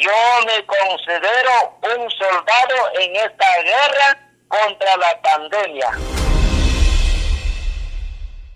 [0.00, 0.10] yo
[0.46, 5.88] me considero un soldado en esta guerra contra la pandemia.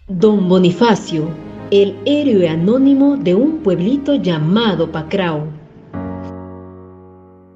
[0.06, 1.28] Don Bonifacio,
[1.70, 5.46] el héroe anónimo de un pueblito llamado Pacrao.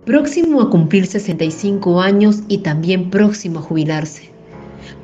[0.04, 4.37] Próximo a cumplir 65 años y también próximo a jubilarse.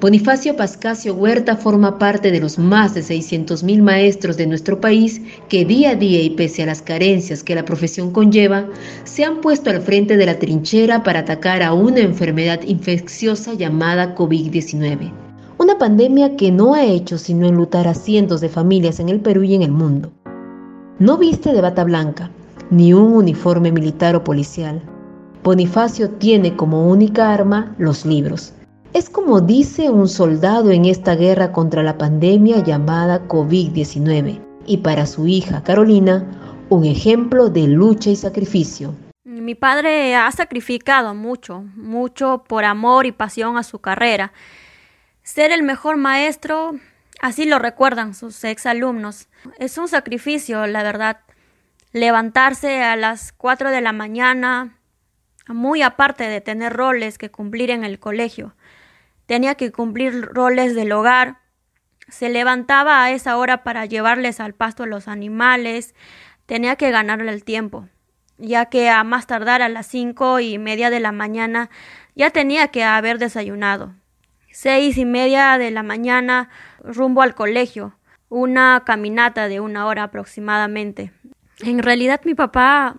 [0.00, 5.64] Bonifacio Pascasio Huerta forma parte de los más de 600.000 maestros de nuestro país que
[5.64, 8.68] día a día y pese a las carencias que la profesión conlleva,
[9.04, 14.14] se han puesto al frente de la trinchera para atacar a una enfermedad infecciosa llamada
[14.14, 15.12] COVID-19.
[15.58, 19.44] Una pandemia que no ha hecho sino enlutar a cientos de familias en el Perú
[19.44, 20.12] y en el mundo.
[20.98, 22.30] No viste de bata blanca,
[22.70, 24.82] ni un uniforme militar o policial.
[25.42, 28.54] Bonifacio tiene como única arma los libros
[28.94, 35.04] es como dice un soldado en esta guerra contra la pandemia llamada COVID-19 y para
[35.06, 38.94] su hija Carolina, un ejemplo de lucha y sacrificio.
[39.24, 44.32] Mi padre ha sacrificado mucho, mucho por amor y pasión a su carrera.
[45.24, 46.76] Ser el mejor maestro,
[47.20, 49.26] así lo recuerdan sus exalumnos.
[49.58, 51.18] Es un sacrificio, la verdad.
[51.92, 54.78] Levantarse a las 4 de la mañana,
[55.48, 58.54] muy aparte de tener roles que cumplir en el colegio
[59.26, 61.38] tenía que cumplir roles del hogar,
[62.08, 65.94] se levantaba a esa hora para llevarles al pasto a los animales,
[66.46, 67.88] tenía que ganarle el tiempo,
[68.38, 71.70] ya que a más tardar a las cinco y media de la mañana
[72.14, 73.94] ya tenía que haber desayunado.
[74.52, 76.48] Seis y media de la mañana
[76.80, 77.96] rumbo al colegio,
[78.28, 81.12] una caminata de una hora aproximadamente.
[81.60, 82.96] En realidad mi papá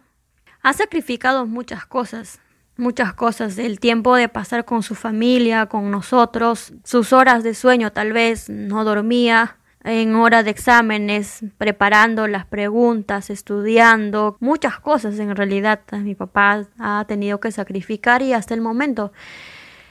[0.62, 2.42] ha sacrificado muchas cosas,
[2.78, 7.92] muchas cosas, el tiempo de pasar con su familia, con nosotros, sus horas de sueño
[7.92, 15.36] tal vez, no dormía, en hora de exámenes, preparando las preguntas, estudiando, muchas cosas en
[15.36, 19.12] realidad mi papá ha tenido que sacrificar y hasta el momento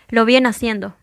[0.09, 0.95] lo viene haciendo.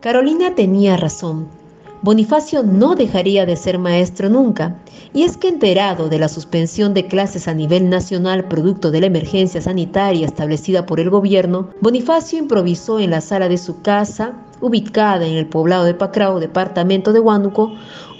[0.00, 1.63] Carolina tenía razón.
[2.04, 4.76] Bonifacio no dejaría de ser maestro nunca,
[5.14, 9.06] y es que enterado de la suspensión de clases a nivel nacional producto de la
[9.06, 15.26] emergencia sanitaria establecida por el gobierno, Bonifacio improvisó en la sala de su casa, ubicada
[15.26, 17.72] en el poblado de Pacrao, departamento de Huánuco,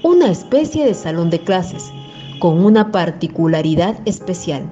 [0.02, 1.92] una especie de salón de clases,
[2.38, 4.62] con una particularidad especial.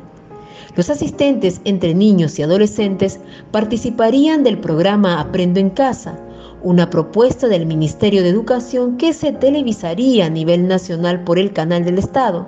[0.75, 6.19] Los asistentes entre niños y adolescentes participarían del programa Aprendo en Casa,
[6.65, 11.85] una propuesta del Ministerio de Educación que se televisaría a nivel nacional por el canal
[11.85, 12.47] del Estado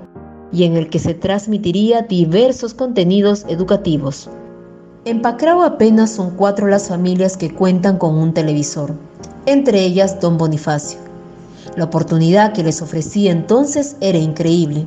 [0.53, 4.31] y en el que se transmitiría diversos contenidos educativos.
[5.05, 8.95] En Pacrao apenas son cuatro las familias que cuentan con un televisor,
[9.47, 11.01] entre ellas don Bonifacio.
[11.77, 14.87] La oportunidad que les ofrecía entonces era increíble.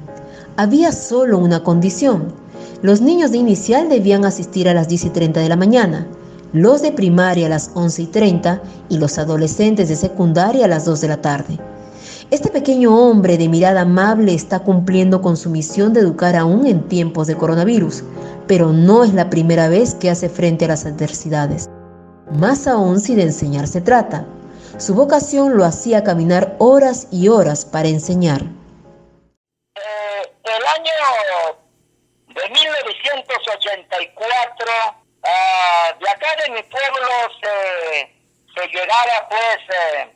[0.55, 2.33] Había solo una condición.
[2.81, 6.07] Los niños de inicial debían asistir a las 10 y 30 de la mañana
[6.53, 10.85] los de primaria a las 11 y 30 y los adolescentes de secundaria a las
[10.85, 11.58] 2 de la tarde.
[12.30, 16.90] Este pequeño hombre de mirada amable está cumpliendo con su misión de educar aún en
[16.90, 18.03] tiempos de coronavirus,
[18.47, 21.69] pero no es la primera vez que hace frente a las adversidades.
[22.31, 24.25] Más aún si de enseñar se trata.
[24.78, 28.41] Su vocación lo hacía caminar horas y horas para enseñar.
[28.41, 28.47] Eh,
[30.44, 30.91] el año
[32.28, 34.97] de 1984
[35.29, 37.09] Ah, de acá de mi pueblo
[37.41, 38.15] se,
[38.55, 40.15] se llegaba pues eh,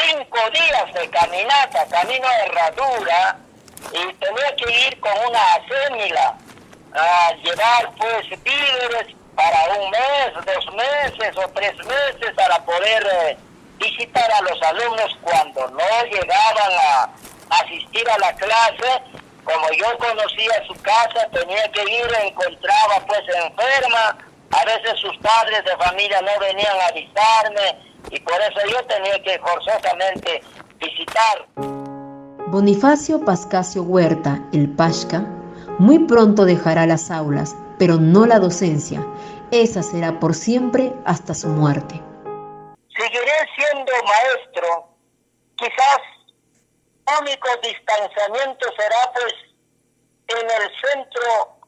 [0.00, 3.36] cinco días de caminata, camino de herradura,
[3.92, 6.38] y tenía que ir con una acémila
[6.94, 13.36] a llevar pues víveres para un mes, dos meses o tres meses para poder eh,
[13.76, 17.10] visitar a los alumnos cuando no llegaban a
[17.60, 19.02] asistir a la clase
[19.46, 24.18] como yo conocía su casa, tenía que ir, encontraba pues enferma,
[24.50, 27.78] a veces sus padres de familia no venían a visitarme
[28.10, 30.42] y por eso yo tenía que forzosamente
[30.78, 31.46] visitar.
[32.48, 35.20] Bonifacio Pascasio Huerta, el Pasca,
[35.78, 39.04] muy pronto dejará las aulas, pero no la docencia.
[39.52, 42.02] Esa será por siempre hasta su muerte.
[42.96, 44.88] Seguiré siendo maestro,
[45.56, 46.15] quizás
[47.20, 49.34] único distanciamiento será pues
[50.28, 51.58] en el centro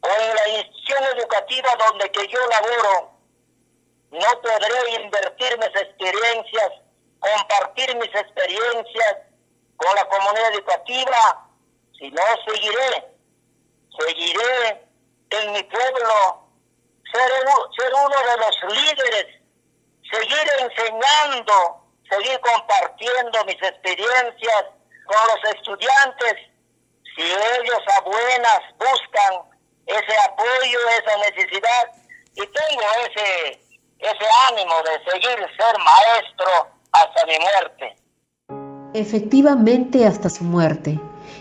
[0.00, 3.10] o en la institución educativa donde que yo laboro.
[4.10, 6.72] No podré invertir mis experiencias,
[7.18, 9.16] compartir mis experiencias
[9.76, 11.48] con la comunidad educativa,
[11.98, 13.08] sino seguiré,
[13.98, 14.86] seguiré
[15.30, 16.48] en mi pueblo,
[17.10, 17.30] ser,
[17.78, 19.40] ser uno de los líderes,
[20.10, 24.64] seguir enseñando seguir compartiendo mis experiencias
[25.06, 26.34] con los estudiantes,
[27.16, 29.54] si ellos a buenas buscan
[29.86, 31.90] ese apoyo, esa necesidad,
[32.34, 33.60] y tengo ese,
[33.98, 37.96] ese ánimo de seguir ser maestro hasta mi muerte.
[38.94, 40.98] Efectivamente hasta su muerte.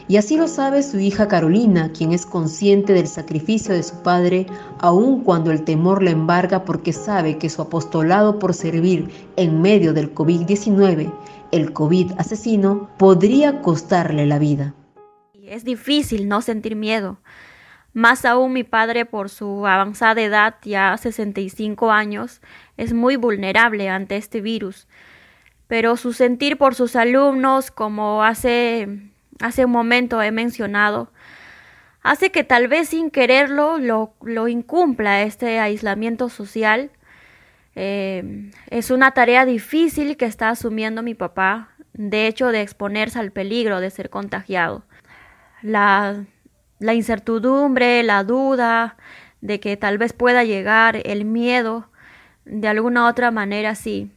[0.08, 4.46] Y así lo sabe su hija Carolina, quien es consciente del sacrificio de su padre,
[4.80, 9.94] aun cuando el temor la embarga porque sabe que su apostolado por servir en medio
[9.94, 11.12] del COVID-19,
[11.52, 14.74] el COVID asesino, podría costarle la vida.
[15.46, 17.20] Es difícil no sentir miedo.
[17.94, 22.42] Más aún mi padre por su avanzada edad, ya 65 años,
[22.76, 24.88] es muy vulnerable ante este virus.
[25.68, 31.12] Pero su sentir por sus alumnos, como hace, hace un momento he mencionado,
[32.02, 36.92] hace que tal vez sin quererlo lo, incumpla este aislamiento social.
[37.76, 43.32] Eh, es una tarea difícil que está asumiendo mi papá, de hecho de exponerse al
[43.32, 44.84] peligro de ser contagiado.
[45.62, 46.26] La
[46.84, 48.98] la incertidumbre, la duda
[49.42, 51.90] de que tal vez pueda llegar, el miedo,
[52.46, 54.12] de alguna otra manera sí,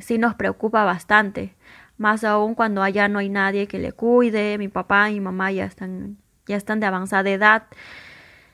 [0.00, 1.54] sí nos preocupa bastante,
[1.96, 5.52] más aún cuando allá no hay nadie que le cuide, mi papá y mi mamá
[5.52, 7.64] ya están, ya están de avanzada edad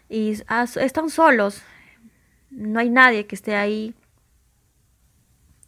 [0.09, 1.63] y están solos,
[2.51, 3.95] no hay nadie que esté ahí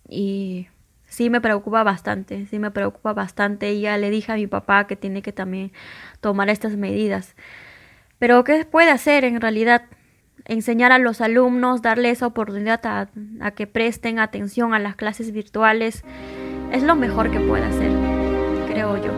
[0.09, 0.69] y
[1.07, 4.87] sí me preocupa bastante, sí me preocupa bastante y ya le dije a mi papá
[4.87, 5.73] que tiene que también
[6.21, 7.37] tomar estas medidas.
[8.19, 9.83] Pero ¿qué puede hacer en realidad?
[10.45, 16.03] Enseñar a los alumnos, darle esa oportunidad a, que presten atención a las clases virtuales,
[16.73, 17.93] es lo mejor que puede hacer,
[18.67, 19.13] creo yo.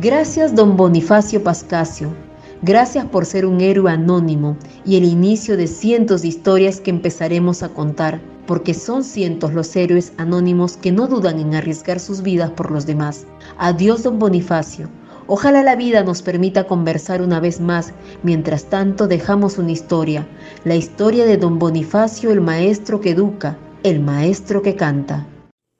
[0.00, 2.14] Gracias, don Bonifacio Pascasio.
[2.62, 7.62] Gracias por ser un héroe anónimo y el inicio de cientos de historias que empezaremos
[7.62, 12.50] a contar, porque son cientos los héroes anónimos que no dudan en arriesgar sus vidas
[12.50, 13.26] por los demás.
[13.58, 14.88] Adiós, don Bonifacio.
[15.26, 17.92] Ojalá la vida nos permita conversar una vez más.
[18.22, 20.26] Mientras tanto, dejamos una historia,
[20.64, 25.26] la historia de don Bonifacio, el maestro que educa, el maestro que canta.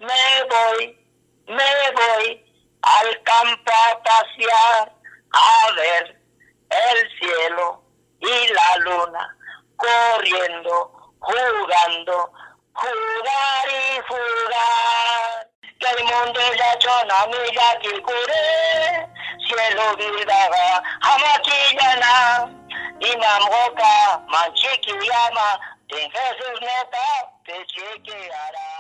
[0.07, 0.99] Me voy,
[1.49, 2.27] me voy
[2.83, 4.93] al campo a pasear,
[5.33, 6.23] a ver
[6.71, 7.83] el cielo
[8.21, 9.37] y la luna,
[9.77, 12.33] corriendo, jugando,
[12.73, 15.51] jugar y jugar.
[15.81, 17.91] Que el mundo ya chona mi ya que
[19.47, 22.49] cielo vidaga hamakiyana
[23.01, 25.49] imam goka manchiki yama
[25.89, 27.07] ten Jesus neta
[27.45, 28.76] te cheque hará